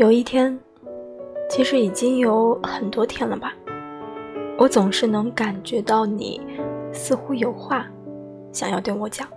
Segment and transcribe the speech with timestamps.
[0.00, 0.58] 有一天，
[1.50, 3.54] 其实已经有很多天了吧，
[4.56, 6.40] 我总是能感觉到你
[6.90, 7.86] 似乎有话
[8.50, 9.28] 想要对我讲，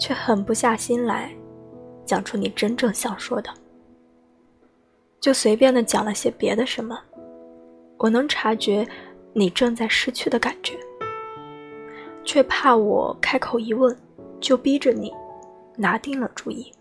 [0.00, 1.30] 却狠不下心来
[2.06, 3.50] 讲出你真正想说的，
[5.20, 6.98] 就随便的讲了些别的什么。
[7.98, 8.88] 我能察觉
[9.34, 10.78] 你正在失去的感觉，
[12.24, 13.94] 却怕我开口一问，
[14.40, 15.12] 就逼着你
[15.76, 16.72] 拿定了主意，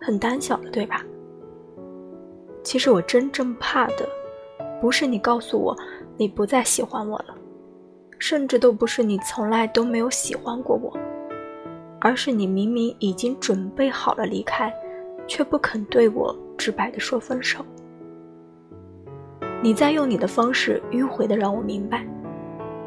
[0.00, 1.06] 很胆小的，对吧？
[2.62, 4.08] 其实我真正怕的，
[4.80, 5.76] 不是你告诉我
[6.16, 7.34] 你不再喜欢我了，
[8.18, 10.96] 甚至都不是你从来都没有喜欢过我，
[12.00, 14.72] 而是你明明已经准备好了离开，
[15.26, 17.64] 却不肯对我直白的说分手。
[19.62, 22.06] 你在用你的方式迂回的让我明白，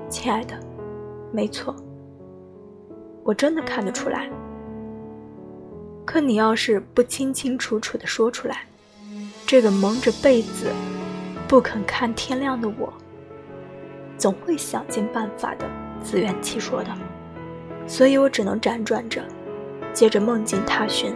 [0.07, 0.55] 亲爱的，
[1.31, 1.75] 没错，
[3.23, 4.29] 我真的看得出来。
[6.05, 8.67] 可你要是不清清楚楚的说出来。
[9.45, 10.71] 这个蒙着被子
[11.47, 12.91] 不肯看天亮的我，
[14.17, 15.65] 总会想尽办法的
[16.01, 16.89] 自圆其说的，
[17.85, 19.21] 所以我只能辗转着，
[19.93, 21.13] 接着梦境踏寻。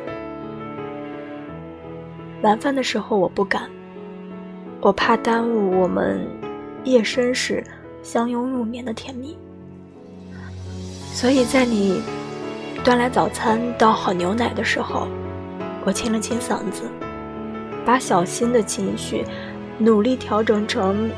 [2.43, 3.67] 晚饭的时候我不敢，
[4.81, 6.27] 我怕耽误我们
[6.83, 7.63] 夜深时
[8.03, 9.35] 相拥入眠的甜蜜，
[11.11, 12.03] 所以在你
[12.83, 15.07] 端来早餐、倒好牛奶的时候，
[15.83, 16.83] 我清了清嗓子。
[17.87, 19.23] 把小心的情绪
[19.77, 21.09] 努力调整成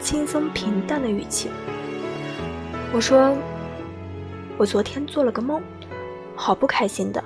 [0.00, 1.48] 轻松平淡的语气。
[2.92, 3.32] 我说
[4.58, 5.62] ：“我昨天做了个梦，
[6.34, 7.22] 好不开心的。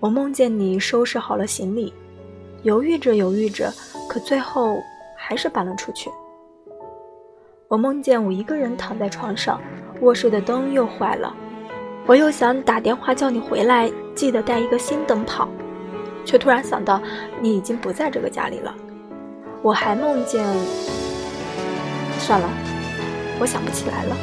[0.00, 1.94] 我梦见你收拾好了行李，
[2.64, 3.72] 犹豫着犹豫着，
[4.08, 4.82] 可最后
[5.16, 6.10] 还是搬了出去。
[7.68, 9.60] 我梦见我一个人躺在床上，
[10.00, 11.32] 卧室的灯又坏了，
[12.04, 15.48] 我又想打电话叫你回来，记得带一个新灯泡。”
[16.26, 17.00] 却突然想到，
[17.40, 18.74] 你已经不在这个家里了。
[19.62, 20.44] 我还梦见……
[22.18, 22.48] 算了，
[23.38, 24.16] 我想不起来了。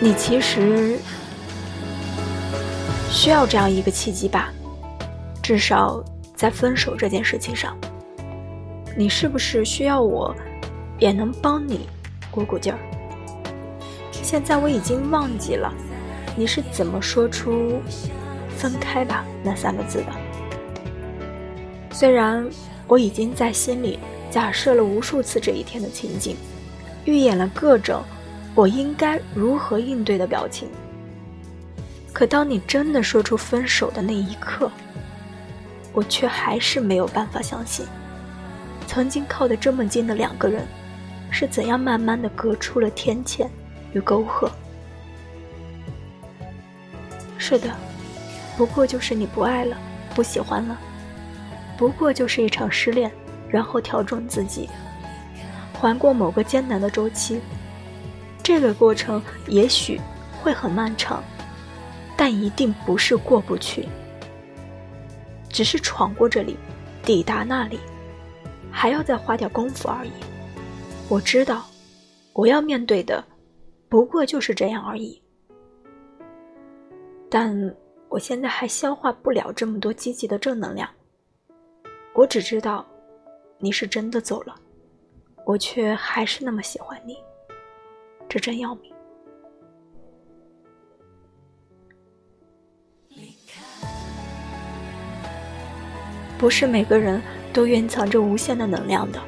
[0.00, 0.98] 你其实
[3.10, 4.50] 需要这样一个契机吧？
[5.42, 6.02] 至少
[6.34, 7.76] 在分手这件事情上，
[8.96, 10.34] 你是不是需要我
[10.98, 11.88] 也能帮你
[12.30, 12.78] 鼓鼓劲儿？
[14.10, 15.72] 现在我已经忘记了。
[16.38, 17.82] 你是怎么说出
[18.56, 20.06] “分开吧”那三个字的？
[21.90, 22.48] 虽然
[22.86, 23.98] 我已经在心里
[24.30, 26.36] 假设了无数次这一天的情景，
[27.04, 28.04] 预演了各种
[28.54, 30.68] 我应该如何应对的表情，
[32.12, 34.70] 可当你真的说出分手的那一刻，
[35.92, 37.84] 我却还是没有办法相信，
[38.86, 40.64] 曾经靠得这么近的两个人，
[41.32, 43.44] 是怎样慢慢的隔出了天堑
[43.92, 44.48] 与沟壑。
[47.48, 47.74] 是的，
[48.58, 49.74] 不过就是你不爱了，
[50.14, 50.78] 不喜欢了，
[51.78, 53.10] 不过就是一场失恋，
[53.48, 54.68] 然后调整自己，
[55.72, 57.40] 环过某个艰难的周期。
[58.42, 59.98] 这个过程也许
[60.42, 61.24] 会很漫长，
[62.18, 63.88] 但一定不是过不去，
[65.48, 66.54] 只是闯过这里，
[67.02, 67.80] 抵达那里，
[68.70, 70.10] 还要再花点功夫而已。
[71.08, 71.64] 我知道，
[72.34, 73.24] 我要面对的，
[73.88, 75.22] 不过就是这样而已。
[77.30, 77.74] 但
[78.08, 80.88] 我现在还消化不了这么多积极的正能量。
[82.14, 82.86] 我只知道，
[83.58, 84.54] 你是真的走了，
[85.44, 87.16] 我却还是那么喜欢你，
[88.28, 88.92] 这真要命。
[96.38, 97.20] 不是每个人
[97.52, 99.20] 都蕴藏着无限的能量的，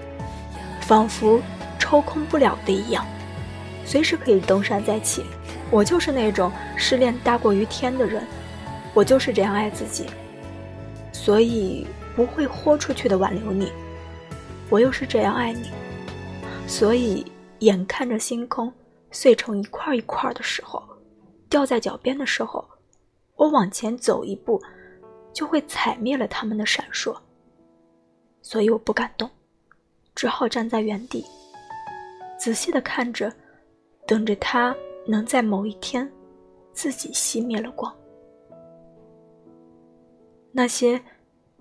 [0.81, 1.41] 仿佛
[1.79, 3.05] 抽空不了的一样，
[3.85, 5.25] 随时可以东山再起。
[5.71, 8.27] 我就是那种失恋大过于天的人，
[8.93, 10.07] 我就是这样爱自己，
[11.13, 11.87] 所以
[12.17, 13.71] 不会豁出去的挽留你。
[14.69, 15.71] 我又是这样爱你，
[16.67, 17.25] 所以
[17.61, 18.73] 眼看着星空
[19.11, 20.83] 碎成一块一块的时候，
[21.49, 22.69] 掉在脚边的时候，
[23.37, 24.61] 我往前走一步，
[25.33, 27.17] 就会踩灭了他们的闪烁。
[28.43, 29.31] 所以我不敢动，
[30.15, 31.25] 只好站在原地，
[32.39, 33.33] 仔细的看着，
[34.07, 34.75] 等着他。
[35.07, 36.11] 能在某一天，
[36.73, 37.95] 自己熄灭了光。
[40.53, 41.01] 那些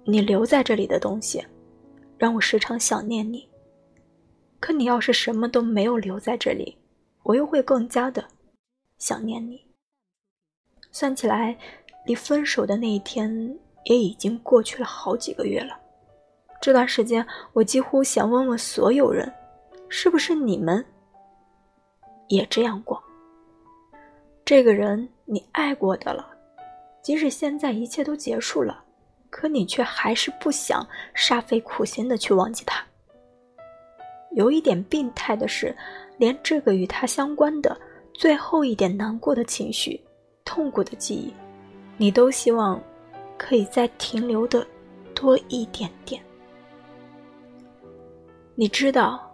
[0.03, 1.45] 你留在这里的东西，
[2.17, 3.47] 让我时常想念你。
[4.59, 6.77] 可你要是什么都没有留在这里，
[7.23, 8.25] 我又会更加的
[8.97, 9.65] 想念你。
[10.91, 11.57] 算起来，
[12.05, 15.79] 离分手的那一天也已经过去了好几个月了。
[16.59, 19.31] 这段时间，我几乎想问问所有人，
[19.87, 20.83] 是不是你们
[22.27, 22.98] 也这样过？
[24.49, 26.27] 这个人你爱过的了，
[27.03, 28.83] 即使现在一切都结束了，
[29.29, 30.83] 可你却还是不想
[31.15, 32.83] 煞费苦心的去忘记他。
[34.31, 35.77] 有一点病态的是，
[36.17, 37.79] 连这个与他相关的
[38.11, 40.01] 最后一点难过的情绪、
[40.43, 41.31] 痛苦的记忆，
[41.95, 42.81] 你都希望
[43.37, 44.65] 可以再停留的
[45.13, 46.19] 多一点点。
[48.55, 49.31] 你知道，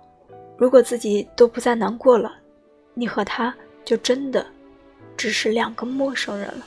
[0.57, 2.33] 如果自己都不再难过了，
[2.93, 4.45] 你和他就真的
[5.15, 6.65] 只是两个陌生人了。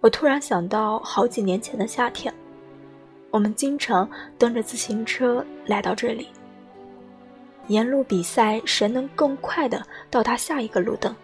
[0.00, 2.32] 我突然想到好几年前的夏天。
[3.30, 6.26] 我们经常蹬着自行车来到这里，
[7.68, 9.80] 沿路比赛谁能更快的
[10.10, 11.14] 到达下一个路灯。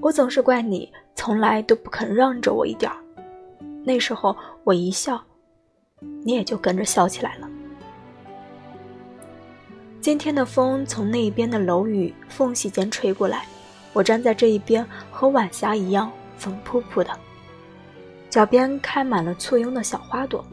[0.00, 2.98] 我总是怪你从来都不肯让着我一点儿，
[3.84, 5.22] 那时候我一笑，
[6.24, 7.48] 你也就跟着笑起来了。
[10.00, 13.46] 今天的风从那边的楼宇缝隙间吹过来，
[13.92, 17.10] 我站在这一边和晚霞一样粉扑扑的。
[18.30, 20.44] 脚边开满了簇拥的小花朵，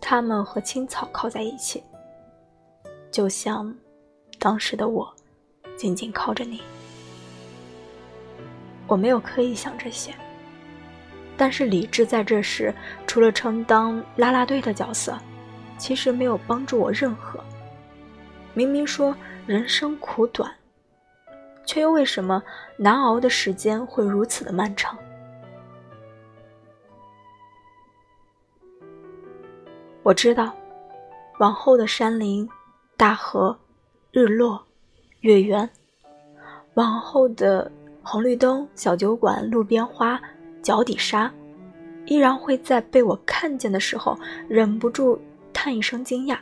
[0.00, 1.82] 它们和青草靠在一起，
[3.12, 3.72] 就像
[4.40, 5.10] 当时的我，
[5.76, 6.60] 紧紧靠着你。
[8.88, 10.12] 我没有刻意想这些，
[11.36, 12.74] 但是理智在这时
[13.06, 15.16] 除了充当拉拉队的角色，
[15.78, 17.38] 其实没有帮助我任何。
[18.54, 19.16] 明明说
[19.46, 20.52] 人生苦短，
[21.64, 22.42] 却又为什么
[22.76, 24.98] 难熬的时间会如此的漫长？
[30.02, 30.52] 我知道，
[31.38, 32.48] 往后的山林、
[32.96, 33.56] 大河、
[34.10, 34.62] 日落、
[35.20, 35.68] 月圆，
[36.74, 37.70] 往后的
[38.02, 40.20] 红绿灯、小酒馆、路边花、
[40.60, 41.32] 脚底沙，
[42.04, 44.18] 依然会在被我看见的时候
[44.48, 45.20] 忍不住
[45.52, 46.36] 叹一声惊讶，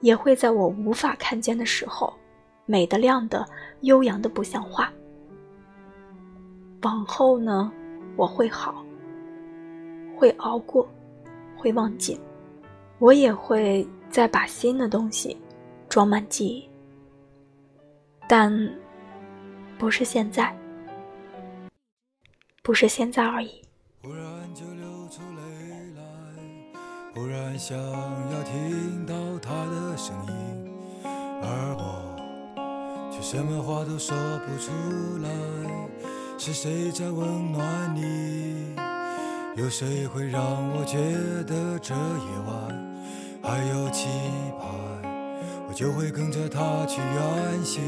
[0.00, 2.12] 也会在我无法看见的时候，
[2.66, 3.46] 美的亮的、
[3.82, 4.92] 悠扬的不像话。
[6.82, 7.70] 往后呢，
[8.16, 8.84] 我会好，
[10.16, 10.88] 会熬过，
[11.56, 12.18] 会忘记。
[12.98, 15.36] 我也会再把新的东西
[15.88, 16.68] 装满记忆，
[18.28, 18.52] 但
[19.78, 20.54] 不是现在，
[22.62, 23.62] 不是现在而已。
[27.20, 30.32] 来，忽然想要听到他的声音，
[31.04, 32.16] 而我
[33.12, 34.72] 却什么话都说不出
[35.22, 35.28] 来。
[36.38, 38.74] 是谁在温暖你？
[39.56, 40.40] 有谁会让
[40.72, 40.96] 我觉
[41.44, 42.74] 得这夜晚？
[43.42, 44.08] 还有期
[44.58, 44.70] 盼，
[45.68, 47.80] 我就会跟着他去远行。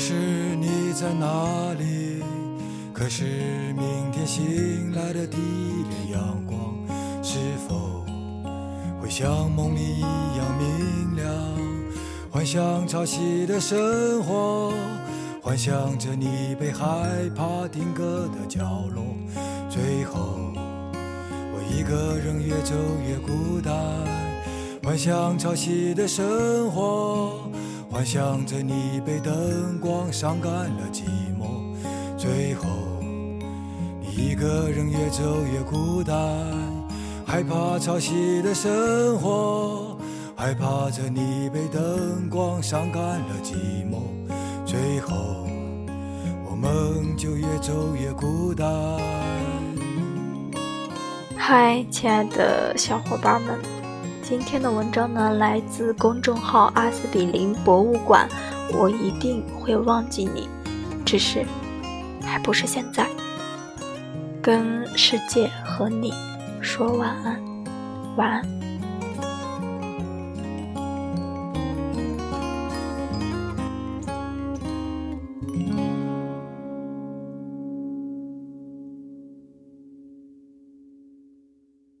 [0.00, 0.14] 是
[0.56, 2.24] 你在哪里？
[2.90, 3.24] 可是
[3.74, 6.74] 明天醒来的第一缕阳光，
[7.22, 7.38] 是
[7.68, 8.02] 否
[9.00, 11.30] 会像梦里一样明亮？
[12.30, 14.72] 幻想潮汐的生活，
[15.42, 17.06] 幻想着你被害
[17.36, 19.04] 怕定格的角落。
[19.68, 20.50] 最后，
[21.52, 22.74] 我一个人越走
[23.06, 23.74] 越孤单。
[24.82, 27.50] 幻想潮汐的生活，
[27.92, 31.02] 幻想着你被灯光伤感了寂
[31.36, 31.74] 寞。
[32.16, 32.68] 最后，
[34.00, 36.16] 你一个人越走越孤单，
[37.26, 39.98] 害怕潮汐的生活。
[40.36, 43.54] 害怕着你被灯光伤感了寂
[43.90, 43.98] 寞，
[44.64, 45.16] 最后
[46.48, 48.68] 我们就越走越孤单。
[51.36, 53.58] 嗨，亲爱的小伙伴们，
[54.30, 58.28] 今天的文章呢来自公众号阿司匹林博物馆。
[58.72, 60.48] 我一定会忘记你，
[61.04, 61.44] 只是
[62.22, 63.04] 还不是现在。
[64.40, 66.14] 跟世界和你
[66.60, 67.42] 说晚安，
[68.14, 68.79] 晚安。